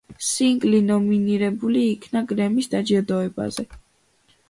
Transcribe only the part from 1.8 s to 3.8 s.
იქნა გრემის დაჯილდოებაზე.